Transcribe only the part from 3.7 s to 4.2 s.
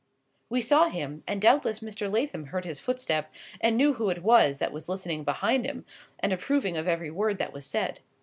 knew who